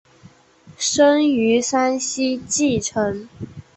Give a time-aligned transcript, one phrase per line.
[0.79, 3.29] 生于山西晋城。